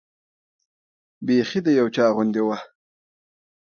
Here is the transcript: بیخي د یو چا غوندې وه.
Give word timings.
بیخي 1.25 1.59
د 1.63 1.67
یو 1.79 1.87
چا 1.95 2.05
غوندې 2.15 2.41
وه. 2.47 2.57